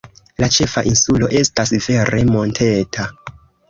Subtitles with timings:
[0.43, 3.11] La ĉefa insulo estas vere monteta.